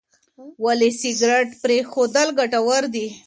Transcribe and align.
ولې 0.65 0.89
سګریټ 0.99 1.49
پرېښودل 1.63 2.27
ګټور 2.39 2.83
دي؟ 2.93 3.07